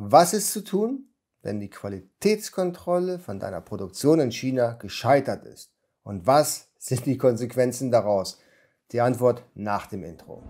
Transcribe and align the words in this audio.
Was 0.00 0.32
ist 0.32 0.52
zu 0.52 0.62
tun, 0.62 1.08
wenn 1.42 1.58
die 1.58 1.70
Qualitätskontrolle 1.70 3.18
von 3.18 3.40
deiner 3.40 3.60
Produktion 3.60 4.20
in 4.20 4.30
China 4.30 4.74
gescheitert 4.74 5.44
ist? 5.44 5.72
Und 6.04 6.24
was 6.24 6.68
sind 6.78 7.04
die 7.04 7.18
Konsequenzen 7.18 7.90
daraus? 7.90 8.38
Die 8.92 9.00
Antwort 9.00 9.42
nach 9.56 9.88
dem 9.88 10.04
Intro. 10.04 10.44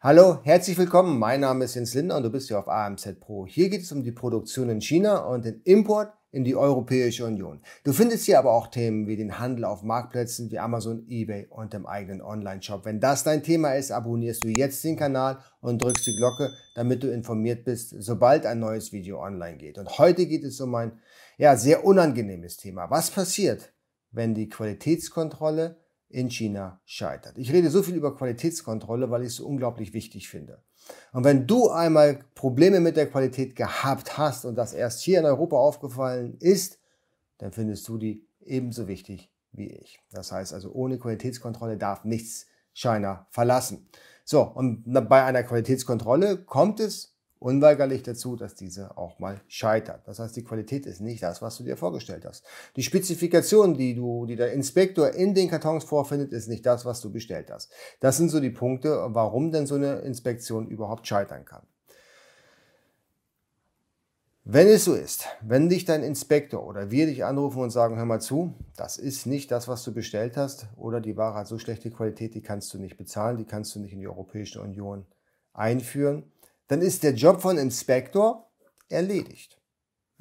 Hallo, 0.00 0.38
herzlich 0.44 0.78
willkommen. 0.78 1.18
Mein 1.18 1.40
Name 1.40 1.64
ist 1.64 1.74
Jens 1.74 1.94
Linder 1.94 2.18
und 2.18 2.22
du 2.22 2.30
bist 2.30 2.46
hier 2.46 2.60
auf 2.60 2.68
AMZ 2.68 3.18
Pro. 3.18 3.44
Hier 3.44 3.70
geht 3.70 3.82
es 3.82 3.90
um 3.90 4.04
die 4.04 4.12
Produktion 4.12 4.68
in 4.68 4.80
China 4.80 5.24
und 5.24 5.44
den 5.44 5.62
Import 5.64 6.12
in 6.36 6.44
die 6.44 6.54
Europäische 6.54 7.24
Union. 7.24 7.62
Du 7.82 7.94
findest 7.94 8.26
hier 8.26 8.38
aber 8.38 8.52
auch 8.52 8.66
Themen 8.66 9.06
wie 9.06 9.16
den 9.16 9.38
Handel 9.38 9.64
auf 9.64 9.82
Marktplätzen 9.82 10.50
wie 10.50 10.58
Amazon, 10.58 11.06
eBay 11.08 11.46
und 11.48 11.72
dem 11.72 11.86
eigenen 11.86 12.20
Online-Shop. 12.20 12.84
Wenn 12.84 13.00
das 13.00 13.24
dein 13.24 13.42
Thema 13.42 13.72
ist, 13.72 13.90
abonnierst 13.90 14.44
du 14.44 14.48
jetzt 14.48 14.84
den 14.84 14.98
Kanal 14.98 15.38
und 15.62 15.80
drückst 15.80 16.06
die 16.06 16.14
Glocke, 16.14 16.50
damit 16.74 17.02
du 17.02 17.10
informiert 17.10 17.64
bist, 17.64 17.94
sobald 18.00 18.44
ein 18.44 18.60
neues 18.60 18.92
Video 18.92 19.18
online 19.22 19.56
geht. 19.56 19.78
Und 19.78 19.96
heute 19.96 20.26
geht 20.26 20.44
es 20.44 20.60
um 20.60 20.74
ein 20.74 21.00
ja, 21.38 21.56
sehr 21.56 21.86
unangenehmes 21.86 22.58
Thema. 22.58 22.90
Was 22.90 23.10
passiert, 23.10 23.72
wenn 24.10 24.34
die 24.34 24.50
Qualitätskontrolle 24.50 25.78
in 26.08 26.30
China 26.30 26.80
scheitert? 26.84 27.38
Ich 27.38 27.52
rede 27.52 27.70
so 27.70 27.82
viel 27.82 27.96
über 27.96 28.16
Qualitätskontrolle, 28.16 29.10
weil 29.10 29.22
ich 29.22 29.28
es 29.28 29.36
so 29.36 29.46
unglaublich 29.46 29.92
wichtig 29.92 30.28
finde. 30.28 30.62
Und 31.12 31.24
wenn 31.24 31.46
du 31.46 31.70
einmal 31.70 32.24
Probleme 32.34 32.80
mit 32.80 32.96
der 32.96 33.10
Qualität 33.10 33.56
gehabt 33.56 34.18
hast 34.18 34.44
und 34.44 34.54
das 34.54 34.72
erst 34.72 35.00
hier 35.00 35.18
in 35.18 35.24
Europa 35.24 35.56
aufgefallen 35.56 36.36
ist, 36.38 36.78
dann 37.38 37.52
findest 37.52 37.88
du 37.88 37.98
die 37.98 38.26
ebenso 38.40 38.86
wichtig 38.86 39.32
wie 39.52 39.68
ich. 39.68 40.00
Das 40.10 40.32
heißt 40.32 40.52
also, 40.52 40.72
ohne 40.72 40.98
Qualitätskontrolle 40.98 41.76
darf 41.76 42.04
nichts 42.04 42.46
China 42.72 43.26
verlassen. 43.30 43.88
So, 44.24 44.42
und 44.42 44.84
bei 45.08 45.24
einer 45.24 45.42
Qualitätskontrolle 45.42 46.44
kommt 46.44 46.80
es 46.80 47.15
unweigerlich 47.38 48.02
dazu, 48.02 48.36
dass 48.36 48.54
diese 48.54 48.96
auch 48.96 49.18
mal 49.18 49.40
scheitert. 49.48 50.06
Das 50.06 50.18
heißt, 50.18 50.36
die 50.36 50.44
Qualität 50.44 50.86
ist 50.86 51.00
nicht 51.00 51.22
das, 51.22 51.42
was 51.42 51.56
du 51.58 51.64
dir 51.64 51.76
vorgestellt 51.76 52.24
hast. 52.24 52.44
Die 52.76 52.82
Spezifikation, 52.82 53.74
die 53.74 53.94
du, 53.94 54.26
die 54.26 54.36
der 54.36 54.52
Inspektor 54.52 55.10
in 55.10 55.34
den 55.34 55.48
Kartons 55.48 55.84
vorfindet, 55.84 56.32
ist 56.32 56.48
nicht 56.48 56.64
das, 56.64 56.84
was 56.84 57.00
du 57.00 57.12
bestellt 57.12 57.50
hast. 57.50 57.70
Das 58.00 58.16
sind 58.16 58.30
so 58.30 58.40
die 58.40 58.50
Punkte, 58.50 59.06
warum 59.08 59.52
denn 59.52 59.66
so 59.66 59.74
eine 59.74 59.96
Inspektion 60.00 60.68
überhaupt 60.68 61.06
scheitern 61.06 61.44
kann. 61.44 61.62
Wenn 64.48 64.68
es 64.68 64.84
so 64.84 64.94
ist, 64.94 65.26
wenn 65.42 65.68
dich 65.68 65.86
dein 65.86 66.04
Inspektor 66.04 66.64
oder 66.64 66.92
wir 66.92 67.06
dich 67.06 67.24
anrufen 67.24 67.60
und 67.60 67.70
sagen, 67.70 67.96
hör 67.96 68.04
mal 68.04 68.20
zu, 68.20 68.54
das 68.76 68.96
ist 68.96 69.26
nicht 69.26 69.50
das, 69.50 69.66
was 69.66 69.82
du 69.82 69.92
bestellt 69.92 70.36
hast, 70.36 70.68
oder 70.76 71.00
die 71.00 71.16
Ware 71.16 71.34
hat 71.34 71.48
so 71.48 71.58
schlechte 71.58 71.90
Qualität, 71.90 72.32
die 72.36 72.42
kannst 72.42 72.72
du 72.72 72.78
nicht 72.78 72.96
bezahlen, 72.96 73.38
die 73.38 73.44
kannst 73.44 73.74
du 73.74 73.80
nicht 73.80 73.92
in 73.92 73.98
die 73.98 74.06
Europäische 74.06 74.62
Union 74.62 75.04
einführen, 75.52 76.30
dann 76.68 76.82
ist 76.82 77.02
der 77.02 77.14
Job 77.14 77.40
von 77.40 77.58
Inspektor 77.58 78.50
erledigt. 78.88 79.60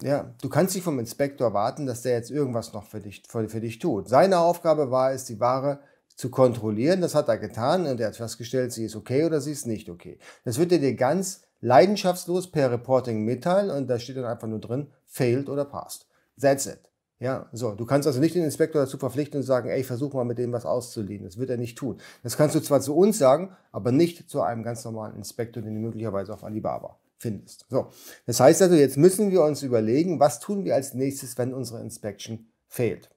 Ja, 0.01 0.35
du 0.41 0.49
kannst 0.49 0.75
nicht 0.75 0.83
vom 0.83 0.99
Inspektor 0.99 1.53
warten, 1.53 1.85
dass 1.85 2.01
der 2.01 2.13
jetzt 2.13 2.29
irgendwas 2.29 2.73
noch 2.73 2.85
für 2.85 2.99
dich, 2.99 3.23
für, 3.27 3.47
für 3.47 3.61
dich 3.61 3.79
tut. 3.79 4.09
Seine 4.09 4.39
Aufgabe 4.39 4.91
war 4.91 5.13
es, 5.13 5.25
die 5.25 5.39
Ware 5.39 5.79
zu 6.15 6.29
kontrollieren. 6.29 7.01
Das 7.01 7.15
hat 7.15 7.29
er 7.29 7.37
getan 7.37 7.85
und 7.85 7.99
er 7.99 8.07
hat 8.07 8.15
festgestellt, 8.17 8.73
sie 8.73 8.85
ist 8.85 8.95
okay 8.95 9.23
oder 9.23 9.39
sie 9.39 9.51
ist 9.51 9.67
nicht 9.67 9.89
okay. 9.89 10.19
Das 10.43 10.57
wird 10.57 10.71
er 10.71 10.79
dir 10.79 10.95
ganz 10.95 11.41
leidenschaftslos 11.61 12.51
per 12.51 12.71
Reporting 12.71 13.23
mitteilen 13.23 13.69
und 13.69 13.87
da 13.87 13.97
steht 13.97 14.17
dann 14.17 14.25
einfach 14.25 14.47
nur 14.47 14.59
drin, 14.59 14.91
failed 15.05 15.49
oder 15.49 15.65
passed. 15.65 16.07
That's 16.39 16.65
it. 16.65 16.91
Ja, 17.19 17.49
so. 17.53 17.75
Du 17.75 17.85
kannst 17.85 18.07
also 18.07 18.19
nicht 18.19 18.35
den 18.35 18.43
Inspektor 18.43 18.81
dazu 18.81 18.97
verpflichten 18.97 19.39
und 19.39 19.43
sagen, 19.43 19.69
ey, 19.69 19.83
versuch 19.83 20.13
mal 20.13 20.25
mit 20.25 20.37
dem 20.37 20.51
was 20.51 20.65
auszuliehen. 20.65 21.23
Das 21.23 21.37
wird 21.37 21.49
er 21.49 21.57
nicht 21.57 21.77
tun. 21.77 21.97
Das 22.23 22.35
kannst 22.35 22.55
du 22.55 22.59
zwar 22.59 22.81
zu 22.81 22.95
uns 22.95 23.17
sagen, 23.17 23.55
aber 23.71 23.91
nicht 23.91 24.29
zu 24.29 24.41
einem 24.41 24.63
ganz 24.63 24.83
normalen 24.83 25.15
Inspektor, 25.15 25.63
den 25.63 25.75
du 25.75 25.79
möglicherweise 25.79 26.33
auf 26.33 26.43
Alibaba 26.43 26.99
findest. 27.17 27.65
So. 27.69 27.87
Das 28.25 28.39
heißt 28.39 28.61
also, 28.61 28.75
jetzt 28.75 28.97
müssen 28.97 29.31
wir 29.31 29.43
uns 29.43 29.63
überlegen, 29.63 30.19
was 30.19 30.39
tun 30.41 30.65
wir 30.65 30.75
als 30.75 30.93
nächstes, 30.93 31.37
wenn 31.37 31.53
unsere 31.53 31.81
Inspection 31.81 32.47
fehlt. 32.67 33.09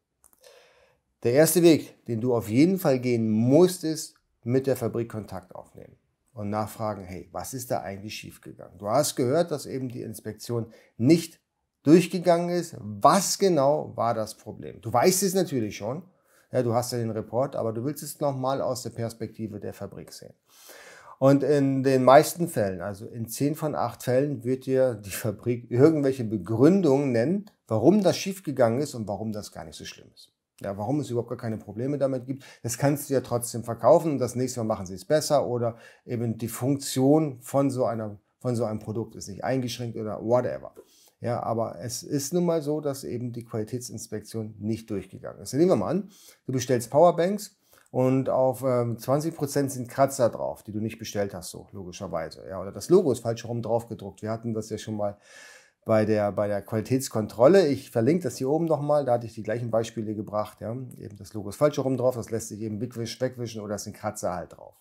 Der 1.25 1.33
erste 1.33 1.63
Weg, 1.65 2.05
den 2.07 2.21
du 2.21 2.35
auf 2.35 2.49
jeden 2.49 2.79
Fall 2.79 3.01
gehen 3.01 3.29
musst, 3.29 3.83
ist 3.83 4.15
mit 4.45 4.69
der 4.69 4.77
Fabrik 4.77 5.11
Kontakt 5.11 5.55
aufnehmen 5.57 5.97
und 6.33 6.51
nachfragen, 6.51 7.03
hey, 7.03 7.29
was 7.33 7.53
ist 7.53 7.73
da 7.73 7.81
eigentlich 7.81 8.15
schiefgegangen? 8.15 8.79
Du 8.79 8.89
hast 8.89 9.17
gehört, 9.17 9.51
dass 9.51 9.67
eben 9.67 9.89
die 9.89 10.03
Inspektion 10.03 10.73
nicht 10.97 11.41
durchgegangen 11.89 12.51
ist, 12.51 12.77
was 12.81 13.39
genau 13.39 13.93
war 13.97 14.13
das 14.13 14.35
Problem. 14.35 14.81
Du 14.83 14.93
weißt 14.93 15.23
es 15.23 15.33
natürlich 15.35 15.77
schon, 15.77 16.03
ja, 16.53 16.63
du 16.63 16.75
hast 16.75 16.93
ja 16.93 16.99
den 16.99 17.11
Report, 17.11 17.57
aber 17.57 17.73
du 17.73 17.83
willst 17.85 18.03
es 18.03 18.21
nochmal 18.21 18.61
aus 18.61 18.83
der 18.83 18.91
Perspektive 18.91 19.59
der 19.59 19.73
Fabrik 19.73 20.13
sehen. 20.13 20.35
Und 21.19 21.43
in 21.43 21.83
den 21.83 22.05
meisten 22.05 22.47
Fällen, 22.47 22.83
also 22.83 23.07
in 23.07 23.27
10 23.27 23.55
von 23.55 23.75
8 23.75 24.03
Fällen, 24.03 24.45
wird 24.45 24.67
dir 24.67 24.95
die 24.95 25.11
Fabrik 25.11 25.71
irgendwelche 25.71 26.25
Begründungen 26.25 27.11
nennen, 27.11 27.51
warum 27.67 28.03
das 28.03 28.19
schiefgegangen 28.19 28.81
ist 28.81 28.95
und 28.95 29.09
warum 29.09 29.33
das 29.33 29.51
gar 29.51 29.65
nicht 29.65 29.77
so 29.77 29.85
schlimm 29.85 30.09
ist. 30.15 30.33
Ja, 30.61 30.77
warum 30.77 31.01
es 31.01 31.09
überhaupt 31.09 31.31
gar 31.31 31.39
keine 31.39 31.57
Probleme 31.57 31.99
damit 31.99 32.27
gibt, 32.27 32.45
das 32.63 32.77
kannst 32.77 33.09
du 33.09 33.15
ja 33.15 33.21
trotzdem 33.21 33.65
verkaufen 33.65 34.13
und 34.13 34.19
das 34.19 34.35
nächste 34.35 34.61
Mal 34.61 34.75
machen 34.75 34.87
sie 34.87 34.95
es 34.95 35.05
besser 35.05 35.47
oder 35.47 35.77
eben 36.05 36.37
die 36.37 36.49
Funktion 36.49 37.41
von 37.41 37.71
so 37.71 37.87
einer, 37.87 38.19
von 38.41 38.55
so 38.57 38.65
einem 38.65 38.79
Produkt 38.79 39.17
ist 39.17 39.29
nicht 39.29 39.43
eingeschränkt 39.43 39.97
oder 39.97 40.21
whatever. 40.23 40.73
Ja, 41.21 41.43
aber 41.43 41.81
es 41.81 42.03
ist 42.03 42.33
nun 42.33 42.45
mal 42.45 42.63
so, 42.63 42.81
dass 42.81 43.03
eben 43.03 43.33
die 43.33 43.45
Qualitätsinspektion 43.45 44.55
nicht 44.59 44.89
durchgegangen 44.91 45.43
ist. 45.43 45.53
Nehmen 45.53 45.71
wir 45.71 45.77
mal 45.77 45.91
an, 45.91 46.11
du 46.47 46.53
bestellst 46.53 46.91
Powerbanks 46.91 47.57
und 47.91 48.29
auf 48.29 48.63
ähm, 48.63 48.99
20% 48.99 49.69
sind 49.69 49.89
Kratzer 49.89 50.29
drauf, 50.29 50.63
die 50.63 50.73
du 50.73 50.81
nicht 50.81 50.99
bestellt 50.99 51.35
hast, 51.35 51.51
so 51.51 51.67
logischerweise. 51.73 52.47
Ja, 52.49 52.61
oder 52.61 52.71
das 52.71 52.89
Logo 52.89 53.11
ist 53.11 53.21
falsch 53.21 53.43
herum 53.43 53.63
drauf 53.63 53.89
gedruckt. 53.89 54.23
Wir 54.23 54.31
hatten 54.31 54.55
das 54.55 54.71
ja 54.71 54.79
schon 54.79 54.97
mal 54.97 55.17
bei 55.85 56.05
der, 56.05 56.31
bei 56.33 56.47
der 56.47 56.63
Qualitätskontrolle. 56.63 57.67
Ich 57.67 57.91
verlinke 57.91 58.25
das 58.25 58.37
hier 58.37 58.51
oben 58.51 58.67
nochmal, 58.67 59.07
da 59.07 59.15
hatte 59.15 59.27
ich 59.27 59.35
die 59.35 59.43
gleichen 59.43 59.71
Beispiele 59.71 60.15
gebracht. 60.15 60.61
Ja. 60.61 60.73
Eben 60.99 61.17
das 61.17 61.33
Logo 61.33 61.49
ist 61.49 61.57
falsch 61.57 61.79
herum 61.79 61.97
drauf, 61.97 62.15
das 62.15 62.31
lässt 62.31 62.49
sich 62.49 62.61
eben 62.61 62.81
wegwischen 62.81 63.63
oder 63.63 63.77
es 63.77 63.85
sind 63.85 63.97
Kratzer 63.97 64.35
halt 64.35 64.57
drauf. 64.57 64.75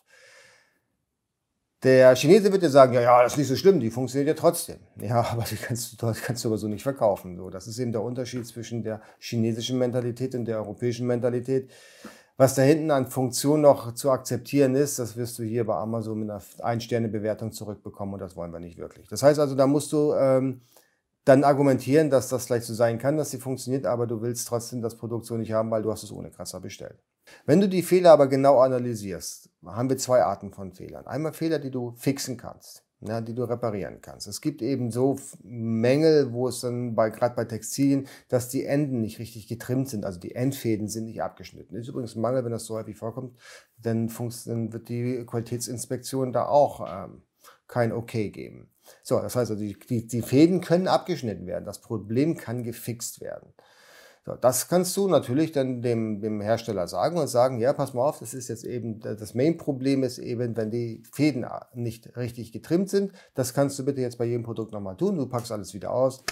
Der 1.84 2.16
Chinese 2.16 2.52
wird 2.52 2.64
dir 2.64 2.70
sagen, 2.70 2.94
ja, 2.94 3.02
ja, 3.02 3.22
das 3.22 3.34
ist 3.34 3.38
nicht 3.38 3.48
so 3.48 3.56
schlimm, 3.56 3.80
die 3.80 3.92
funktioniert 3.92 4.28
ja 4.28 4.34
trotzdem. 4.34 4.78
Ja, 5.00 5.22
aber 5.32 5.44
die 5.44 5.56
kannst 5.56 6.02
du, 6.02 6.14
kannst 6.26 6.44
du 6.44 6.50
aber 6.50 6.58
so 6.58 6.68
nicht 6.68 6.84
verkaufen. 6.84 7.38
So, 7.38 7.50
das 7.50 7.68
ist 7.68 7.78
eben 7.78 7.92
der 7.92 8.02
Unterschied 8.02 8.46
zwischen 8.48 8.84
der 8.84 9.02
chinesischen 9.20 9.78
Mentalität 9.78 10.34
und 10.34 10.46
der 10.46 10.58
europäischen 10.58 11.06
Mentalität. 11.06 11.70
Was 12.36 12.54
da 12.54 12.62
hinten 12.62 12.92
an 12.92 13.08
Funktion 13.08 13.62
noch 13.62 13.96
zu 13.96 14.12
akzeptieren 14.12 14.76
ist, 14.76 15.00
das 15.00 15.18
wirst 15.18 15.40
du 15.40 15.44
hier 15.44 15.66
bei 15.66 15.76
Amazon 15.76 16.20
mit 16.20 16.30
einer 16.30 16.42
Ein-Sterne-Bewertung 16.62 17.52
zurückbekommen 17.52 18.14
und 18.14 18.20
das 18.20 18.36
wollen 18.36 18.54
wir 18.54 18.60
nicht 18.60 18.78
wirklich. 18.78 19.08
Das 19.08 19.24
heißt 19.24 19.40
also, 19.40 19.56
da 19.56 19.66
musst 19.66 19.92
du 19.92 20.14
ähm, 20.14 20.62
dann 21.28 21.44
argumentieren, 21.44 22.10
dass 22.10 22.30
das 22.30 22.46
vielleicht 22.46 22.66
so 22.66 22.74
sein 22.74 23.00
kann, 23.00 23.18
dass 23.18 23.32
sie 23.32 23.40
funktioniert, 23.40 23.86
aber 23.86 24.08
du 24.08 24.22
willst 24.22 24.48
trotzdem 24.48 24.82
das 24.82 24.96
Produkt 24.96 25.26
so 25.26 25.36
nicht 25.36 25.52
haben, 25.52 25.70
weil 25.72 25.84
du 25.84 25.92
hast 25.92 26.04
es 26.04 26.12
ohne 26.12 26.32
Krasser 26.32 26.62
bestellt. 26.62 27.04
Wenn 27.46 27.60
du 27.60 27.68
die 27.68 27.84
Fehler 27.84 28.12
aber 28.12 28.28
genau 28.28 28.60
analysierst, 28.60 29.50
haben 29.66 29.90
wir 29.90 29.98
zwei 29.98 30.24
Arten 30.24 30.54
von 30.54 30.72
Fehlern. 30.72 31.06
Einmal 31.06 31.34
Fehler, 31.34 31.60
die 31.60 31.72
du 31.72 31.94
fixen 31.98 32.38
kannst, 32.38 32.86
ja, 33.02 33.20
die 33.20 33.36
du 33.36 33.44
reparieren 33.44 34.00
kannst. 34.02 34.28
Es 34.28 34.40
gibt 34.40 34.62
eben 34.62 34.90
so 34.90 35.20
Mängel, 35.44 36.32
wo 36.32 36.48
es 36.48 36.62
dann 36.62 36.96
bei, 36.96 37.10
gerade 37.10 37.36
bei 37.36 37.44
Textilien, 37.44 38.08
dass 38.30 38.48
die 38.48 38.64
Enden 38.64 39.02
nicht 39.02 39.20
richtig 39.20 39.50
getrimmt 39.50 39.90
sind, 39.90 40.06
also 40.06 40.22
die 40.22 40.34
Endfäden 40.34 40.88
sind 40.88 41.06
nicht 41.06 41.22
abgeschnitten. 41.22 41.76
Ist 41.76 41.90
übrigens 41.90 42.16
ein 42.16 42.22
Mangel, 42.22 42.46
wenn 42.46 42.54
das 42.54 42.64
so 42.64 42.76
häufig 42.76 42.96
vorkommt, 42.96 43.38
dann, 43.78 44.10
dann 44.46 44.72
wird 44.72 44.88
die 44.88 45.26
Qualitätsinspektion 45.26 46.32
da 46.32 46.46
auch 46.46 46.88
ähm, 46.90 47.24
kein 47.68 47.92
Okay 47.92 48.30
geben. 48.30 48.70
So, 49.04 49.20
das 49.20 49.36
heißt 49.36 49.52
also, 49.52 49.62
die, 49.62 49.78
die, 49.78 50.08
die 50.08 50.22
Fäden 50.22 50.62
können 50.62 50.88
abgeschnitten 50.88 51.48
werden. 51.48 51.66
Das 51.66 51.82
Problem 51.82 52.38
kann 52.38 52.64
gefixt 52.64 53.22
werden. 53.22 53.54
So, 54.28 54.36
das 54.36 54.68
kannst 54.68 54.98
du 54.98 55.08
natürlich 55.08 55.54
dann 55.54 55.82
dem, 55.82 56.20
dem 56.20 56.42
Hersteller 56.42 56.90
sagen 56.90 57.18
und 57.18 57.28
sagen, 57.28 57.60
ja, 57.60 57.72
pass 57.72 57.94
mal 57.94 58.04
auf, 58.04 58.20
das 58.20 58.34
ist 58.34 58.50
jetzt 58.50 58.66
eben, 58.66 59.00
das 59.00 59.34
Main-Problem 59.34 60.04
ist 60.04 60.18
eben, 60.18 60.58
wenn 60.58 60.70
die 60.70 61.02
Fäden 61.14 61.46
nicht 61.74 62.18
richtig 62.18 62.52
getrimmt 62.52 62.90
sind. 62.90 63.14
Das 63.36 63.54
kannst 63.54 63.80
du 63.80 63.86
bitte 63.86 64.02
jetzt 64.02 64.18
bei 64.18 64.26
jedem 64.26 64.44
Produkt 64.44 64.74
nochmal 64.74 64.98
tun. 64.98 65.16
Du 65.16 65.28
packst 65.28 65.50
alles 65.50 65.74
wieder 65.74 65.92
aus, 65.94 66.26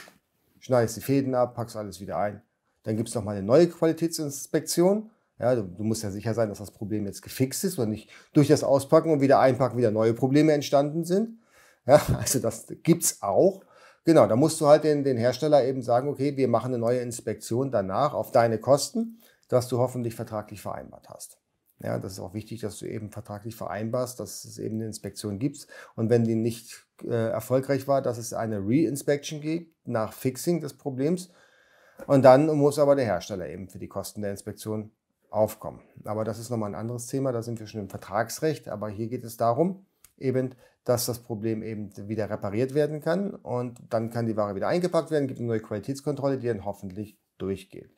schneidest 0.59 0.97
die 0.97 1.01
Fäden 1.01 1.35
ab, 1.35 1.55
packst 1.55 1.77
alles 1.77 2.01
wieder 2.01 2.17
ein. 2.17 2.41
Dann 2.83 2.97
gibt 2.97 3.07
es 3.07 3.15
nochmal 3.15 3.37
eine 3.37 3.45
neue 3.45 3.67
Qualitätsinspektion. 3.67 5.09
Ja, 5.39 5.55
du, 5.55 5.63
du, 5.63 5.83
musst 5.83 6.03
ja 6.03 6.11
sicher 6.11 6.33
sein, 6.33 6.49
dass 6.49 6.59
das 6.59 6.71
Problem 6.71 7.05
jetzt 7.05 7.21
gefixt 7.21 7.63
ist 7.63 7.79
und 7.79 7.89
nicht 7.89 8.09
durch 8.33 8.49
das 8.49 8.65
Auspacken 8.65 9.11
und 9.11 9.21
wieder 9.21 9.39
einpacken 9.39 9.77
wieder 9.77 9.91
neue 9.91 10.13
Probleme 10.13 10.51
entstanden 10.51 11.05
sind. 11.05 11.39
Ja, 11.85 12.01
also 12.19 12.39
das 12.39 12.67
gibt's 12.83 13.21
auch. 13.21 13.61
Genau, 14.03 14.27
da 14.27 14.35
musst 14.35 14.61
du 14.61 14.67
halt 14.67 14.83
den, 14.83 15.03
den 15.03 15.17
Hersteller 15.17 15.65
eben 15.65 15.81
sagen, 15.81 16.07
okay, 16.07 16.37
wir 16.37 16.47
machen 16.47 16.67
eine 16.67 16.77
neue 16.77 16.99
Inspektion 16.99 17.71
danach 17.71 18.13
auf 18.13 18.31
deine 18.31 18.59
Kosten, 18.59 19.19
dass 19.47 19.67
du 19.67 19.79
hoffentlich 19.79 20.15
vertraglich 20.15 20.61
vereinbart 20.61 21.09
hast. 21.09 21.39
Ja, 21.79 21.99
das 21.99 22.13
ist 22.13 22.19
auch 22.19 22.33
wichtig, 22.33 22.61
dass 22.61 22.79
du 22.79 22.85
eben 22.85 23.11
vertraglich 23.11 23.55
vereinbarst, 23.55 24.19
dass 24.19 24.45
es 24.45 24.59
eben 24.59 24.75
eine 24.75 24.85
Inspektion 24.85 25.39
gibt. 25.39 25.67
Und 25.95 26.09
wenn 26.09 26.23
die 26.23 26.35
nicht 26.35 26.85
äh, 27.03 27.31
erfolgreich 27.31 27.87
war, 27.87 28.01
dass 28.01 28.17
es 28.17 28.33
eine 28.33 28.59
Re-Inspection 28.59 29.41
gibt 29.41 29.87
nach 29.87 30.13
Fixing 30.13 30.61
des 30.61 30.77
Problems. 30.77 31.31
Und 32.07 32.23
dann 32.23 32.47
muss 32.57 32.79
aber 32.79 32.95
der 32.95 33.05
Hersteller 33.05 33.49
eben 33.49 33.67
für 33.67 33.79
die 33.79 33.87
Kosten 33.87 34.21
der 34.21 34.31
Inspektion 34.31 34.91
aufkommen. 35.29 35.81
Aber 36.05 36.23
das 36.23 36.39
ist 36.39 36.49
nochmal 36.49 36.69
ein 36.69 36.79
anderes 36.79 37.07
Thema, 37.07 37.31
da 37.31 37.41
sind 37.41 37.59
wir 37.59 37.67
schon 37.67 37.81
im 37.81 37.89
Vertragsrecht, 37.89 38.69
aber 38.69 38.89
hier 38.89 39.07
geht 39.07 39.25
es 39.25 39.35
darum, 39.35 39.85
eben, 40.17 40.55
dass 40.83 41.05
das 41.05 41.19
Problem 41.19 41.63
eben 41.63 41.91
wieder 42.07 42.29
repariert 42.29 42.73
werden 42.73 43.01
kann 43.01 43.31
und 43.31 43.79
dann 43.89 44.11
kann 44.11 44.27
die 44.27 44.37
Ware 44.37 44.55
wieder 44.55 44.67
eingepackt 44.67 45.11
werden, 45.11 45.27
gibt 45.27 45.39
eine 45.39 45.47
neue 45.47 45.59
Qualitätskontrolle, 45.59 46.37
die 46.37 46.47
dann 46.47 46.65
hoffentlich 46.65 47.17
durchgeht. 47.37 47.91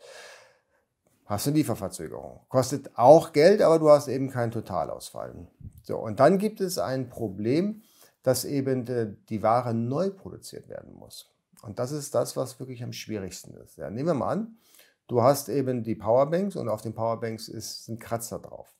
Hast 1.25 1.45
du 1.45 1.51
Lieferverzögerung. 1.51 2.39
Kostet 2.47 2.97
auch 2.97 3.33
Geld, 3.33 3.61
aber 3.61 3.79
du 3.79 3.89
hast 3.89 4.07
eben 4.07 4.29
keinen 4.29 4.51
Totalausfall. 4.51 5.47
So, 5.83 5.97
und 5.97 6.21
dann 6.21 6.37
gibt 6.37 6.61
es 6.61 6.77
ein 6.77 7.09
Problem, 7.09 7.81
dass 8.23 8.45
eben 8.45 8.87
äh, 8.87 9.13
die 9.29 9.43
Ware 9.43 9.73
neu 9.73 10.09
produziert 10.09 10.69
werden 10.69 10.93
muss. 10.93 11.29
Und 11.61 11.79
das 11.79 11.91
ist 11.91 12.15
das, 12.15 12.37
was 12.37 12.59
wirklich 12.59 12.83
am 12.83 12.93
schwierigsten 12.93 13.53
ist. 13.55 13.77
Ja, 13.77 13.89
nehmen 13.89 14.07
wir 14.07 14.13
mal 14.13 14.31
an, 14.31 14.57
du 15.07 15.21
hast 15.21 15.49
eben 15.49 15.83
die 15.83 15.95
Powerbanks 15.95 16.55
und 16.55 16.69
auf 16.69 16.81
den 16.81 16.93
Powerbanks 16.93 17.49
ist, 17.49 17.85
sind 17.85 17.99
Kratzer 17.99 18.39
drauf. 18.39 18.76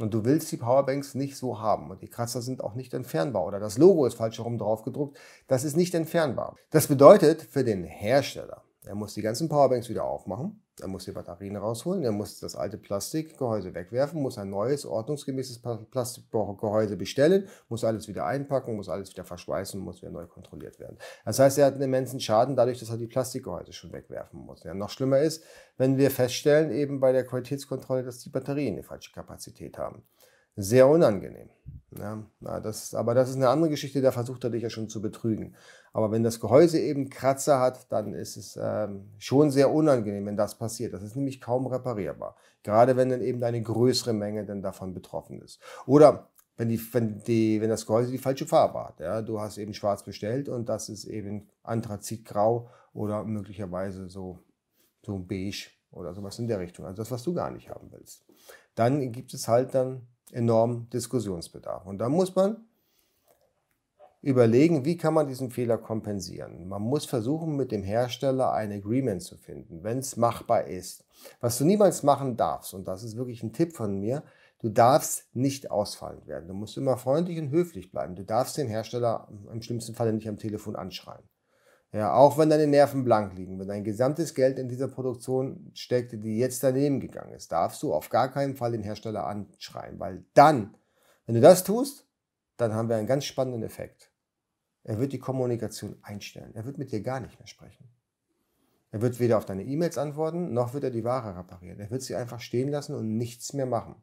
Und 0.00 0.12
du 0.12 0.24
willst 0.24 0.50
die 0.50 0.56
Powerbanks 0.56 1.14
nicht 1.14 1.36
so 1.36 1.60
haben. 1.60 1.90
Und 1.90 2.02
die 2.02 2.08
Kratzer 2.08 2.42
sind 2.42 2.64
auch 2.64 2.74
nicht 2.74 2.94
entfernbar. 2.94 3.46
Oder 3.46 3.60
das 3.60 3.78
Logo 3.78 4.06
ist 4.06 4.14
falsch 4.14 4.38
herum 4.38 4.58
drauf 4.58 4.82
gedruckt. 4.82 5.16
Das 5.46 5.62
ist 5.62 5.76
nicht 5.76 5.94
entfernbar. 5.94 6.56
Das 6.70 6.88
bedeutet 6.88 7.42
für 7.42 7.62
den 7.62 7.84
Hersteller, 7.84 8.64
er 8.84 8.96
muss 8.96 9.14
die 9.14 9.22
ganzen 9.22 9.48
Powerbanks 9.48 9.88
wieder 9.88 10.04
aufmachen. 10.04 10.63
Er 10.80 10.88
muss 10.88 11.04
die 11.04 11.12
Batterien 11.12 11.54
rausholen, 11.56 12.02
er 12.02 12.10
muss 12.10 12.40
das 12.40 12.56
alte 12.56 12.78
Plastikgehäuse 12.78 13.74
wegwerfen, 13.74 14.20
muss 14.20 14.38
ein 14.38 14.50
neues, 14.50 14.84
ordnungsgemäßes 14.84 15.62
Plastikgehäuse 15.90 16.96
bestellen, 16.96 17.46
muss 17.68 17.84
alles 17.84 18.08
wieder 18.08 18.26
einpacken, 18.26 18.74
muss 18.74 18.88
alles 18.88 19.10
wieder 19.10 19.24
verschweißen, 19.24 19.80
muss 19.80 20.02
wieder 20.02 20.10
neu 20.10 20.26
kontrolliert 20.26 20.80
werden. 20.80 20.98
Das 21.24 21.38
heißt, 21.38 21.58
er 21.58 21.66
hat 21.66 21.74
einen 21.74 21.84
immensen 21.84 22.18
Schaden 22.18 22.56
dadurch, 22.56 22.80
dass 22.80 22.90
er 22.90 22.96
die 22.96 23.06
Plastikgehäuse 23.06 23.72
schon 23.72 23.92
wegwerfen 23.92 24.40
muss. 24.40 24.64
Ja, 24.64 24.74
noch 24.74 24.90
schlimmer 24.90 25.20
ist, 25.20 25.44
wenn 25.76 25.96
wir 25.96 26.10
feststellen, 26.10 26.72
eben 26.72 26.98
bei 26.98 27.12
der 27.12 27.24
Qualitätskontrolle, 27.24 28.02
dass 28.02 28.18
die 28.18 28.30
Batterien 28.30 28.74
eine 28.74 28.82
falsche 28.82 29.12
Kapazität 29.12 29.78
haben. 29.78 30.02
Sehr 30.56 30.88
unangenehm. 30.88 31.50
Ja, 31.98 32.60
das, 32.60 32.94
aber 32.94 33.14
das 33.14 33.30
ist 33.30 33.36
eine 33.36 33.48
andere 33.48 33.70
Geschichte, 33.70 34.00
da 34.00 34.10
versucht 34.10 34.42
er 34.44 34.50
dich 34.50 34.62
ja 34.62 34.70
schon 34.70 34.88
zu 34.88 35.00
betrügen. 35.00 35.54
Aber 35.92 36.10
wenn 36.10 36.24
das 36.24 36.40
Gehäuse 36.40 36.80
eben 36.80 37.08
Kratzer 37.08 37.60
hat, 37.60 37.90
dann 37.92 38.14
ist 38.14 38.36
es 38.36 38.58
ähm, 38.60 39.10
schon 39.18 39.50
sehr 39.50 39.70
unangenehm, 39.70 40.26
wenn 40.26 40.36
das 40.36 40.58
passiert. 40.58 40.92
Das 40.92 41.02
ist 41.02 41.14
nämlich 41.14 41.40
kaum 41.40 41.66
reparierbar. 41.66 42.36
Gerade 42.64 42.96
wenn 42.96 43.10
dann 43.10 43.22
eben 43.22 43.42
eine 43.44 43.62
größere 43.62 44.12
Menge 44.12 44.44
dann 44.44 44.60
davon 44.60 44.92
betroffen 44.92 45.40
ist. 45.40 45.60
Oder 45.86 46.30
wenn, 46.56 46.68
die, 46.68 46.80
wenn, 46.92 47.18
die, 47.20 47.60
wenn 47.60 47.70
das 47.70 47.86
Gehäuse 47.86 48.10
die 48.10 48.18
falsche 48.18 48.46
Farbe 48.46 48.84
hat. 48.84 49.00
Ja? 49.00 49.22
Du 49.22 49.40
hast 49.40 49.58
eben 49.58 49.74
schwarz 49.74 50.02
bestellt 50.02 50.48
und 50.48 50.68
das 50.68 50.88
ist 50.88 51.04
eben 51.04 51.48
Anthrazitgrau 51.62 52.70
oder 52.92 53.24
möglicherweise 53.24 54.08
so, 54.08 54.40
so 55.02 55.18
beige 55.18 55.70
oder 55.90 56.12
sowas 56.14 56.38
in 56.38 56.48
der 56.48 56.58
Richtung. 56.58 56.86
Also 56.86 57.02
das, 57.02 57.10
was 57.10 57.22
du 57.22 57.34
gar 57.34 57.50
nicht 57.50 57.70
haben 57.70 57.92
willst. 57.92 58.24
Dann 58.74 59.12
gibt 59.12 59.32
es 59.34 59.46
halt 59.46 59.74
dann 59.74 60.08
enorm 60.34 60.88
Diskussionsbedarf. 60.90 61.86
Und 61.86 61.98
da 61.98 62.08
muss 62.08 62.34
man 62.34 62.56
überlegen, 64.20 64.84
wie 64.84 64.96
kann 64.96 65.14
man 65.14 65.28
diesen 65.28 65.50
Fehler 65.50 65.76
kompensieren. 65.76 66.66
Man 66.66 66.82
muss 66.82 67.04
versuchen, 67.04 67.56
mit 67.56 67.70
dem 67.70 67.82
Hersteller 67.82 68.52
ein 68.52 68.72
Agreement 68.72 69.22
zu 69.22 69.36
finden, 69.36 69.84
wenn 69.84 69.98
es 69.98 70.16
machbar 70.16 70.64
ist. 70.64 71.04
Was 71.40 71.58
du 71.58 71.64
niemals 71.64 72.02
machen 72.02 72.36
darfst, 72.36 72.72
und 72.72 72.88
das 72.88 73.02
ist 73.02 73.16
wirklich 73.16 73.42
ein 73.42 73.52
Tipp 73.52 73.76
von 73.76 74.00
mir, 74.00 74.22
du 74.60 74.70
darfst 74.70 75.28
nicht 75.34 75.70
ausfallend 75.70 76.26
werden. 76.26 76.48
Du 76.48 76.54
musst 76.54 76.78
immer 76.78 76.96
freundlich 76.96 77.38
und 77.38 77.50
höflich 77.50 77.90
bleiben. 77.90 78.16
Du 78.16 78.24
darfst 78.24 78.56
den 78.56 78.68
Hersteller 78.68 79.28
im 79.52 79.60
schlimmsten 79.60 79.94
Fall 79.94 80.10
nicht 80.14 80.28
am 80.28 80.38
Telefon 80.38 80.74
anschreien. 80.74 81.22
Ja, 81.94 82.12
auch 82.12 82.36
wenn 82.38 82.50
deine 82.50 82.66
Nerven 82.66 83.04
blank 83.04 83.34
liegen, 83.36 83.56
wenn 83.60 83.68
dein 83.68 83.84
gesamtes 83.84 84.34
Geld 84.34 84.58
in 84.58 84.68
dieser 84.68 84.88
Produktion 84.88 85.70
steckte, 85.74 86.18
die 86.18 86.38
jetzt 86.38 86.64
daneben 86.64 86.98
gegangen 86.98 87.32
ist, 87.34 87.52
darfst 87.52 87.80
du 87.84 87.94
auf 87.94 88.08
gar 88.08 88.32
keinen 88.32 88.56
Fall 88.56 88.72
den 88.72 88.82
Hersteller 88.82 89.24
anschreien, 89.24 90.00
weil 90.00 90.24
dann, 90.34 90.74
wenn 91.24 91.36
du 91.36 91.40
das 91.40 91.62
tust, 91.62 92.04
dann 92.56 92.74
haben 92.74 92.88
wir 92.88 92.96
einen 92.96 93.06
ganz 93.06 93.26
spannenden 93.26 93.62
Effekt. 93.62 94.10
Er 94.82 94.98
wird 94.98 95.12
die 95.12 95.20
Kommunikation 95.20 95.96
einstellen. 96.02 96.50
Er 96.54 96.64
wird 96.64 96.78
mit 96.78 96.90
dir 96.90 97.00
gar 97.00 97.20
nicht 97.20 97.38
mehr 97.38 97.46
sprechen. 97.46 97.88
Er 98.90 99.00
wird 99.00 99.20
weder 99.20 99.38
auf 99.38 99.44
deine 99.44 99.62
E-Mails 99.62 99.96
antworten, 99.96 100.52
noch 100.52 100.74
wird 100.74 100.82
er 100.82 100.90
die 100.90 101.04
Ware 101.04 101.38
reparieren. 101.38 101.78
Er 101.78 101.92
wird 101.92 102.02
sie 102.02 102.16
einfach 102.16 102.40
stehen 102.40 102.70
lassen 102.70 102.96
und 102.96 103.16
nichts 103.16 103.52
mehr 103.52 103.66
machen. 103.66 103.94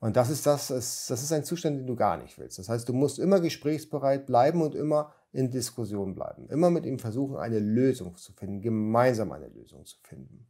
Und 0.00 0.16
das 0.16 0.30
ist 0.30 0.46
das, 0.46 0.66
das 0.66 1.10
ist 1.10 1.32
ein 1.32 1.44
Zustand, 1.44 1.78
den 1.78 1.86
du 1.86 1.94
gar 1.94 2.16
nicht 2.16 2.38
willst. 2.38 2.58
Das 2.58 2.68
heißt, 2.68 2.88
du 2.88 2.92
musst 2.92 3.20
immer 3.20 3.38
gesprächsbereit 3.38 4.26
bleiben 4.26 4.62
und 4.62 4.74
immer 4.74 5.14
in 5.34 5.50
Diskussion 5.50 6.14
bleiben. 6.14 6.48
Immer 6.48 6.70
mit 6.70 6.86
ihm 6.86 6.98
versuchen, 6.98 7.36
eine 7.36 7.58
Lösung 7.58 8.16
zu 8.16 8.32
finden, 8.32 8.62
gemeinsam 8.62 9.32
eine 9.32 9.48
Lösung 9.48 9.84
zu 9.84 9.96
finden. 10.02 10.46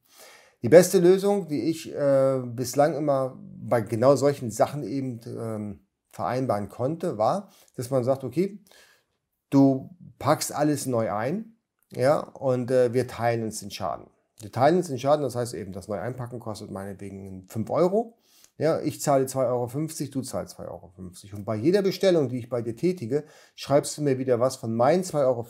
Die 0.62 0.68
beste 0.68 0.98
Lösung, 0.98 1.48
die 1.48 1.62
ich 1.64 1.92
äh, 1.92 2.40
bislang 2.44 2.94
immer 2.94 3.36
bei 3.40 3.80
genau 3.80 4.14
solchen 4.14 4.50
Sachen 4.50 4.82
eben 4.82 5.20
ähm, 5.26 5.80
vereinbaren 6.12 6.68
konnte, 6.68 7.18
war, 7.18 7.50
dass 7.76 7.90
man 7.90 8.04
sagt, 8.04 8.24
okay, 8.24 8.60
Du 9.54 9.88
packst 10.18 10.52
alles 10.52 10.86
neu 10.86 11.12
ein, 11.12 11.56
ja, 11.92 12.18
und 12.18 12.72
äh, 12.72 12.92
wir 12.92 13.06
teilen 13.06 13.44
uns 13.44 13.60
den 13.60 13.70
Schaden. 13.70 14.08
Wir 14.40 14.50
teilen 14.50 14.78
uns 14.78 14.88
den 14.88 14.98
Schaden, 14.98 15.22
das 15.22 15.36
heißt 15.36 15.54
eben, 15.54 15.72
das 15.72 15.86
Neueinpacken 15.86 16.40
kostet 16.40 16.72
meinetwegen 16.72 17.46
5 17.46 17.70
Euro. 17.70 18.18
Ja, 18.56 18.80
ich 18.80 19.00
zahle 19.00 19.24
2,50 19.24 19.40
Euro, 19.48 20.10
du 20.12 20.22
zahlst 20.22 20.58
2,50 20.58 20.68
Euro. 20.68 20.92
Und 21.36 21.44
bei 21.44 21.56
jeder 21.56 21.82
Bestellung, 21.82 22.28
die 22.28 22.38
ich 22.38 22.48
bei 22.48 22.62
dir 22.62 22.76
tätige, 22.76 23.24
schreibst 23.56 23.98
du 23.98 24.02
mir 24.02 24.18
wieder 24.18 24.38
was 24.38 24.56
von 24.56 24.74
meinen 24.74 25.02
2,50 25.02 25.24
Euro, 25.24 25.46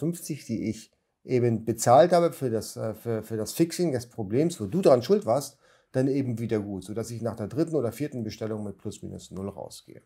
die 0.48 0.70
ich 0.70 0.90
eben 1.24 1.64
bezahlt 1.64 2.12
habe 2.12 2.32
für 2.32 2.50
das, 2.50 2.76
äh, 2.76 2.94
für, 2.94 3.22
für 3.22 3.36
das 3.36 3.52
Fixing 3.52 3.92
des 3.92 4.08
Problems, 4.08 4.60
wo 4.60 4.66
du 4.66 4.80
daran 4.80 5.02
schuld 5.02 5.26
warst, 5.26 5.58
dann 5.92 6.08
eben 6.08 6.38
wieder 6.38 6.60
gut, 6.60 6.84
sodass 6.84 7.10
ich 7.10 7.22
nach 7.22 7.36
der 7.36 7.46
dritten 7.46 7.76
oder 7.76 7.92
vierten 7.92 8.24
Bestellung 8.24 8.64
mit 8.64 8.78
plus 8.78 9.02
minus 9.02 9.30
null 9.30 9.48
rausgehe. 9.48 10.02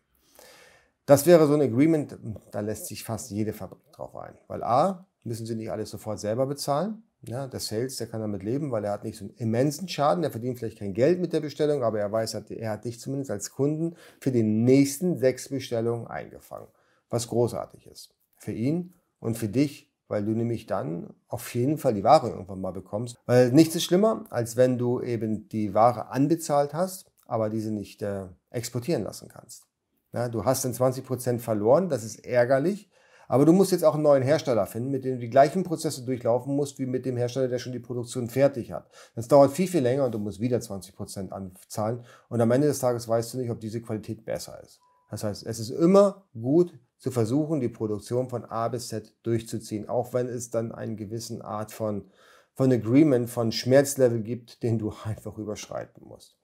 Das 1.05 1.25
wäre 1.25 1.47
so 1.47 1.55
ein 1.55 1.61
Agreement, 1.61 2.17
da 2.51 2.59
lässt 2.59 2.85
sich 2.85 3.03
fast 3.03 3.31
jede 3.31 3.53
Fabrik 3.53 3.91
drauf 3.91 4.15
ein. 4.15 4.37
Weil 4.47 4.63
A, 4.63 5.07
müssen 5.23 5.45
sie 5.45 5.55
nicht 5.55 5.71
alles 5.71 5.89
sofort 5.89 6.19
selber 6.19 6.45
bezahlen. 6.45 7.03
Ja, 7.21 7.47
der 7.47 7.59
Sales, 7.59 7.97
der 7.97 8.07
kann 8.07 8.21
damit 8.21 8.43
leben, 8.43 8.71
weil 8.71 8.85
er 8.85 8.93
hat 8.93 9.03
nicht 9.03 9.17
so 9.17 9.25
einen 9.25 9.33
immensen 9.35 9.89
Schaden. 9.89 10.21
Der 10.21 10.31
verdient 10.31 10.57
vielleicht 10.57 10.79
kein 10.79 10.93
Geld 10.93 11.19
mit 11.19 11.33
der 11.33 11.41
Bestellung, 11.41 11.83
aber 11.83 11.99
er 11.99 12.11
weiß, 12.11 12.33
er 12.33 12.71
hat 12.71 12.85
dich 12.85 12.99
zumindest 12.99 13.31
als 13.31 13.51
Kunden 13.51 13.95
für 14.21 14.31
die 14.31 14.43
nächsten 14.43 15.17
sechs 15.17 15.49
Bestellungen 15.49 16.07
eingefangen. 16.07 16.67
Was 17.09 17.27
großartig 17.27 17.87
ist. 17.87 18.15
Für 18.37 18.53
ihn 18.53 18.93
und 19.19 19.37
für 19.37 19.49
dich, 19.49 19.91
weil 20.07 20.23
du 20.23 20.31
nämlich 20.31 20.65
dann 20.65 21.13
auf 21.27 21.53
jeden 21.53 21.77
Fall 21.77 21.93
die 21.93 22.03
Ware 22.03 22.29
irgendwann 22.29 22.61
mal 22.61 22.71
bekommst. 22.71 23.17
Weil 23.25 23.51
nichts 23.51 23.75
ist 23.75 23.83
schlimmer, 23.83 24.23
als 24.29 24.55
wenn 24.55 24.77
du 24.77 25.01
eben 25.01 25.49
die 25.49 25.73
Ware 25.73 26.09
anbezahlt 26.09 26.73
hast, 26.73 27.11
aber 27.25 27.49
diese 27.49 27.71
nicht 27.71 28.01
äh, 28.01 28.27
exportieren 28.49 29.03
lassen 29.03 29.27
kannst. 29.27 29.67
Ja, 30.13 30.29
du 30.29 30.45
hast 30.45 30.63
dann 30.65 30.73
20% 30.73 31.39
verloren, 31.39 31.89
das 31.89 32.03
ist 32.03 32.25
ärgerlich. 32.25 32.89
Aber 33.29 33.45
du 33.45 33.53
musst 33.53 33.71
jetzt 33.71 33.85
auch 33.85 33.93
einen 33.93 34.03
neuen 34.03 34.23
Hersteller 34.23 34.65
finden, 34.65 34.89
mit 34.89 35.05
dem 35.05 35.13
du 35.13 35.19
die 35.19 35.29
gleichen 35.29 35.63
Prozesse 35.63 36.03
durchlaufen 36.03 36.55
musst, 36.55 36.79
wie 36.79 36.87
mit 36.87 37.05
dem 37.05 37.15
Hersteller, 37.15 37.47
der 37.47 37.59
schon 37.59 37.73
die 37.73 37.79
Produktion 37.79 38.27
fertig 38.27 38.71
hat. 38.71 38.89
Das 39.15 39.27
dauert 39.27 39.51
viel, 39.51 39.67
viel 39.67 39.83
länger 39.83 40.05
und 40.05 40.13
du 40.13 40.17
musst 40.17 40.39
wieder 40.39 40.57
20% 40.57 41.29
anzahlen. 41.29 42.03
Und 42.27 42.41
am 42.41 42.49
Ende 42.49 42.67
des 42.67 42.79
Tages 42.79 43.07
weißt 43.07 43.33
du 43.33 43.37
nicht, 43.37 43.51
ob 43.51 43.59
diese 43.59 43.81
Qualität 43.81 44.25
besser 44.25 44.59
ist. 44.63 44.81
Das 45.11 45.23
heißt, 45.23 45.45
es 45.45 45.59
ist 45.59 45.69
immer 45.69 46.25
gut 46.33 46.73
zu 46.97 47.11
versuchen, 47.11 47.59
die 47.59 47.69
Produktion 47.69 48.29
von 48.29 48.45
A 48.45 48.67
bis 48.67 48.87
Z 48.87 49.13
durchzuziehen, 49.21 49.87
auch 49.87 50.11
wenn 50.11 50.27
es 50.27 50.49
dann 50.49 50.71
einen 50.71 50.97
gewissen 50.97 51.43
Art 51.43 51.71
von, 51.71 52.09
von 52.55 52.71
Agreement, 52.71 53.29
von 53.29 53.51
Schmerzlevel 53.51 54.23
gibt, 54.23 54.63
den 54.63 54.79
du 54.79 54.91
einfach 55.03 55.37
überschreiten 55.37 56.03
musst. 56.03 56.35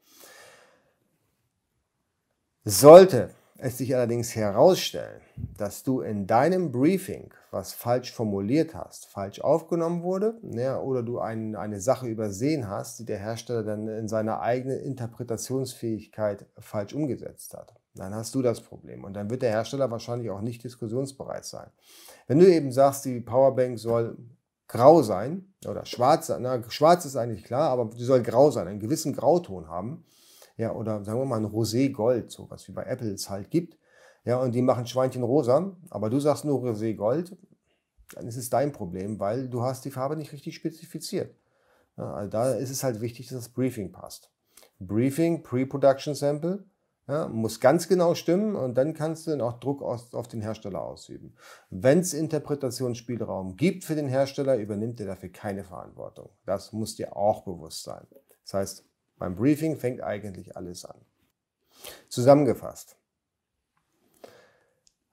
Sollte 2.64 3.32
es 3.58 3.78
sich 3.78 3.96
allerdings 3.96 4.36
herausstellen, 4.36 5.22
dass 5.58 5.84
du 5.84 6.02
in 6.02 6.28
deinem 6.28 6.72
Briefing 6.72 7.34
was 7.52 7.72
falsch 7.72 8.12
formuliert 8.12 8.76
hast, 8.76 9.06
falsch 9.06 9.40
aufgenommen 9.40 10.04
wurde, 10.04 10.38
ja, 10.44 10.80
oder 10.80 11.04
du 11.04 11.20
ein, 11.20 11.56
eine 11.56 11.80
Sache 11.80 12.08
übersehen 12.08 12.68
hast, 12.68 13.00
die 13.00 13.06
der 13.06 13.20
Hersteller 13.20 13.64
dann 13.64 13.88
in 13.88 14.10
seiner 14.10 14.42
eigenen 14.42 14.80
Interpretationsfähigkeit 14.80 16.46
falsch 16.58 16.94
umgesetzt 16.94 17.54
hat, 17.54 17.74
dann 17.94 18.14
hast 18.14 18.36
du 18.36 18.42
das 18.42 18.60
Problem. 18.60 19.06
Und 19.06 19.14
dann 19.14 19.30
wird 19.30 19.42
der 19.42 19.52
Hersteller 19.52 19.90
wahrscheinlich 19.90 20.30
auch 20.32 20.42
nicht 20.42 20.64
diskussionsbereit 20.64 21.46
sein. 21.46 21.70
Wenn 22.28 22.40
du 22.40 22.52
eben 22.52 22.74
sagst, 22.74 23.06
die 23.06 23.22
Powerbank 23.22 23.80
soll 23.80 24.18
grau 24.68 25.02
sein 25.02 25.54
oder 25.66 25.86
schwarz, 25.86 26.30
na, 26.40 26.62
schwarz 26.70 27.06
ist 27.06 27.16
eigentlich 27.16 27.46
klar, 27.46 27.70
aber 27.70 27.90
sie 27.96 28.04
soll 28.04 28.22
grau 28.22 28.52
sein, 28.52 28.68
einen 28.68 28.80
gewissen 28.80 29.14
Grauton 29.14 29.70
haben, 29.70 30.04
ja, 30.58 30.74
oder 30.74 31.04
sagen 31.04 31.20
wir 31.20 31.26
mal 31.26 31.38
ein 31.38 31.46
Rosé-Gold, 31.46 32.32
sowas 32.32 32.68
wie 32.68 32.72
bei 32.72 32.84
Apple 32.84 33.12
es 33.12 33.30
halt 33.30 33.50
gibt. 33.52 33.78
Ja, 34.24 34.38
und 34.40 34.54
die 34.54 34.62
machen 34.62 34.88
Schweinchen 34.88 35.24
rosa, 35.24 35.76
aber 35.90 36.10
du 36.10 36.20
sagst 36.20 36.46
nur 36.46 36.60
Rosé-Gold, 36.60 37.38
dann 38.16 38.28
ist 38.28 38.38
es 38.38 38.50
dein 38.50 38.72
Problem, 38.72 39.20
weil 39.20 39.50
du 39.50 39.62
hast 39.62 39.86
die 39.86 39.92
Farbe 39.92 40.16
nicht 40.16 40.32
richtig 40.32 40.56
spezifiziert. 40.56 41.36
Ja, 41.98 42.14
also 42.14 42.30
da 42.30 42.52
ist 42.54 42.72
es 42.72 42.84
halt 42.84 43.02
wichtig, 43.02 43.28
dass 43.28 43.38
das 43.38 43.50
Briefing 43.50 43.92
passt. 43.92 44.32
Briefing, 44.80 45.44
Pre-Production 45.44 46.16
Sample, 46.16 46.66
ja, 47.08 47.28
muss 47.28 47.60
ganz 47.60 47.88
genau 47.88 48.16
stimmen 48.16 48.56
und 48.56 48.76
dann 48.76 48.94
kannst 48.96 49.28
du 49.28 49.32
dann 49.32 49.42
auch 49.42 49.60
Druck 49.60 49.84
aus, 49.84 50.14
auf 50.14 50.28
den 50.28 50.42
Hersteller 50.42 50.82
ausüben. 50.82 51.36
Wenn 51.70 52.00
es 52.00 52.14
Interpretationsspielraum 52.14 53.58
gibt 53.58 53.84
für 53.84 53.96
den 53.96 54.08
Hersteller, 54.08 54.58
übernimmt 54.58 55.00
er 55.00 55.06
dafür 55.06 55.30
keine 55.30 55.64
Verantwortung. 55.64 56.30
Das 56.46 56.74
muss 56.74 56.96
dir 56.96 57.16
auch 57.16 57.44
bewusst 57.44 57.84
sein. 57.84 58.08
Das 58.44 58.54
heißt, 58.56 58.86
Beim 59.18 59.36
Briefing 59.36 59.78
fängt 59.78 60.02
eigentlich 60.02 60.56
alles 60.58 60.86
an. 60.86 61.00
Zusammengefasst. 62.10 62.98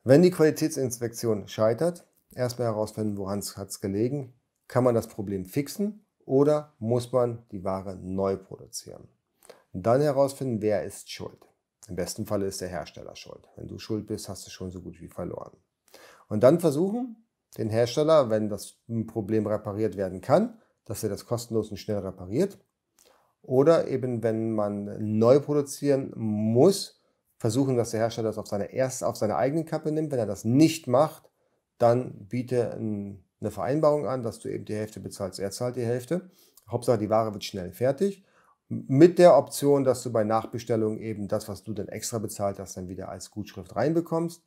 Wenn 0.05 0.23
die 0.23 0.31
Qualitätsinspektion 0.31 1.47
scheitert, 1.49 2.07
erstmal 2.35 2.69
herausfinden, 2.69 3.17
woran 3.17 3.39
es 3.39 3.57
hat 3.57 3.81
gelegen, 3.81 4.35
kann 4.67 4.85
man 4.85 4.95
das 4.95 5.07
Problem 5.07 5.45
fixen 5.45 6.05
oder 6.25 6.73
muss 6.79 7.13
man 7.13 7.47
die 7.53 7.63
Ware 7.63 7.97
neu 7.97 8.37
produzieren. 8.37 9.09
Und 9.73 9.87
dann 9.87 10.01
herausfinden, 10.01 10.61
wer 10.61 10.85
ist 10.85 11.11
schuld. 11.11 11.47
Im 11.89 11.97
besten 11.97 12.27
Falle 12.27 12.47
ist 12.47 12.61
der 12.61 12.69
Hersteller 12.69 13.17
schuld. 13.17 13.49
Wenn 13.57 13.69
du 13.69 13.79
schuld 13.79 14.07
bist, 14.07 14.29
hast 14.29 14.47
du 14.47 14.51
schon 14.51 14.71
so 14.71 14.81
gut 14.81 15.01
wie 15.01 15.09
verloren. 15.09 15.57
Und 16.29 16.43
dann 16.43 16.61
versuchen, 16.61 17.27
den 17.59 17.71
Hersteller, 17.71 18.31
wenn 18.31 18.49
das 18.49 18.79
Problem 19.07 19.47
repariert 19.47 19.97
werden 19.97 20.21
kann, 20.21 20.59
dass 20.85 21.03
er 21.03 21.11
das 21.11 21.27
kostenlos 21.27 21.71
und 21.71 21.77
schnell 21.77 21.99
repariert. 21.99 22.59
Oder 23.43 23.89
eben, 23.89 24.23
wenn 24.23 24.53
man 24.53 25.19
neu 25.19 25.41
produzieren 25.41 26.13
muss, 26.17 27.01
versuchen, 27.39 27.77
dass 27.77 27.91
der 27.91 28.01
Hersteller 28.01 28.29
das 28.29 28.39
auf 28.39 28.47
seine, 28.47 28.73
erst 28.73 29.03
auf 29.03 29.17
seine 29.17 29.37
eigene 29.37 29.65
Kappe 29.65 29.91
nimmt. 29.91 30.13
Wenn 30.13 30.19
er 30.21 30.27
das 30.27 30.45
nicht 30.45 30.87
macht, 30.87 31.29
dann 31.79 32.29
biete 32.29 32.73
eine 32.73 33.51
Vereinbarung 33.51 34.07
an, 34.07 34.23
dass 34.23 34.39
du 34.39 34.49
eben 34.49 34.65
die 34.65 34.77
Hälfte 34.77 35.01
bezahlst, 35.01 35.41
er 35.41 35.51
zahlt 35.51 35.75
die 35.75 35.85
Hälfte. 35.85 36.31
Hauptsache, 36.69 36.99
die 36.99 37.11
Ware 37.11 37.33
wird 37.35 37.43
schnell 37.43 37.73
fertig. 37.73 38.25
Mit 38.69 39.19
der 39.19 39.37
Option, 39.37 39.83
dass 39.83 40.03
du 40.05 40.13
bei 40.13 40.23
Nachbestellung 40.23 40.99
eben 40.99 41.27
das, 41.27 41.49
was 41.49 41.65
du 41.65 41.75
dann 41.75 41.89
extra 41.89 42.19
bezahlt 42.19 42.61
hast, 42.61 42.77
dann 42.77 42.89
wieder 42.89 43.09
als 43.09 43.31
Gutschrift 43.31 43.75
reinbekommst. 43.75 44.45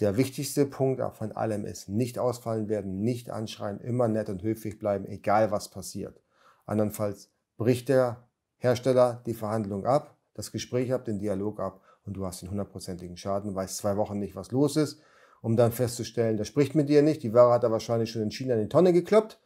Der 0.00 0.16
wichtigste 0.16 0.66
Punkt 0.66 1.00
von 1.16 1.32
allem 1.32 1.64
ist, 1.64 1.88
nicht 1.88 2.18
ausfallen 2.18 2.68
werden, 2.68 3.00
nicht 3.00 3.30
anschreien, 3.30 3.80
immer 3.80 4.08
nett 4.08 4.28
und 4.28 4.42
höflich 4.42 4.80
bleiben, 4.80 5.06
egal 5.06 5.52
was 5.52 5.68
passiert. 5.68 6.20
Andernfalls 6.66 7.30
bricht 7.56 7.88
der 7.88 8.28
Hersteller 8.58 9.22
die 9.26 9.34
Verhandlung 9.34 9.86
ab, 9.86 10.16
das 10.34 10.52
Gespräch 10.52 10.92
ab, 10.92 11.04
den 11.04 11.18
Dialog 11.18 11.60
ab 11.60 11.80
und 12.04 12.14
du 12.14 12.26
hast 12.26 12.42
den 12.42 12.50
hundertprozentigen 12.50 13.16
Schaden, 13.16 13.54
weißt 13.54 13.76
zwei 13.76 13.96
Wochen 13.96 14.18
nicht, 14.18 14.36
was 14.36 14.50
los 14.50 14.76
ist, 14.76 15.00
um 15.42 15.56
dann 15.56 15.72
festzustellen, 15.72 16.36
der 16.36 16.44
spricht 16.44 16.74
mit 16.74 16.88
dir 16.88 17.02
nicht, 17.02 17.22
die 17.22 17.34
Ware 17.34 17.52
hat 17.52 17.62
er 17.62 17.70
wahrscheinlich 17.70 18.10
schon 18.10 18.22
in 18.22 18.30
China 18.30 18.54
in 18.54 18.62
die 18.62 18.68
Tonne 18.68 18.92
gekloppt 18.92 19.38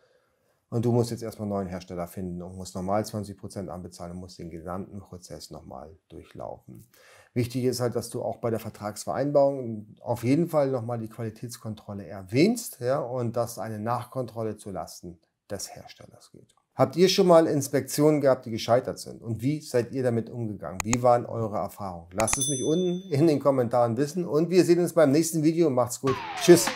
und 0.71 0.85
du 0.85 0.93
musst 0.93 1.11
jetzt 1.11 1.23
erstmal 1.23 1.47
einen 1.47 1.55
neuen 1.55 1.69
Hersteller 1.69 2.07
finden 2.07 2.43
und 2.43 2.57
musst 2.57 2.75
normal 2.75 3.03
20% 3.03 3.69
anbezahlen 3.69 4.13
und 4.13 4.21
musst 4.21 4.39
den 4.39 4.51
gesamten 4.51 5.01
Prozess 5.01 5.51
nochmal 5.51 5.97
durchlaufen. 6.09 6.87
Wichtig 7.35 7.65
ist 7.65 7.81
halt, 7.81 7.97
dass 7.97 8.11
du 8.11 8.23
auch 8.23 8.37
bei 8.37 8.51
der 8.51 8.59
Vertragsvereinbarung 8.59 9.97
auf 10.01 10.25
jeden 10.25 10.49
Fall 10.49 10.71
nochmal 10.71 10.99
die 10.99 11.09
Qualitätskontrolle 11.09 12.07
erwähnst 12.07 12.81
ja, 12.81 12.99
und 12.99 13.37
dass 13.37 13.59
eine 13.59 13.79
Nachkontrolle 13.79 14.57
zulasten 14.57 15.19
des 15.51 15.75
Herstellers 15.75 16.31
geht. 16.33 16.58
Habt 16.79 16.95
ihr 16.95 17.09
schon 17.09 17.27
mal 17.27 17.49
Inspektionen 17.49 18.21
gehabt, 18.21 18.47
die 18.47 18.53
gescheitert 18.53 19.01
sind? 19.01 19.21
Und 19.21 19.43
wie 19.43 19.61
seid 19.61 19.91
ihr 19.91 20.05
damit 20.05 20.31
umgegangen? 20.31 20.79
Wie 20.85 21.03
waren 21.03 21.27
eure 21.27 21.57
Erfahrungen? 21.57 22.07
Lasst 22.13 22.39
es 22.39 22.49
mich 22.49 22.63
unten 22.63 23.03
in 23.11 23.27
den 23.27 23.41
Kommentaren 23.41 23.97
wissen 23.97 24.25
und 24.25 24.49
wir 24.49 24.65
sehen 24.65 24.79
uns 24.79 24.93
beim 24.93 25.11
nächsten 25.11 25.43
Video. 25.43 25.71
Macht's 25.71 26.01
gut. 26.01 26.15
Tschüss. 26.41 26.67